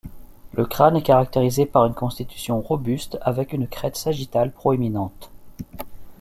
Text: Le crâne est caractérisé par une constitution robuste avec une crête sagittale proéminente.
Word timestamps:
Le 0.53 0.65
crâne 0.65 0.95
est 0.97 1.03
caractérisé 1.03 1.67
par 1.67 1.85
une 1.85 1.93
constitution 1.93 2.59
robuste 2.59 3.19
avec 3.21 3.53
une 3.53 3.67
crête 3.67 3.97
sagittale 3.97 4.51
proéminente. 4.51 5.29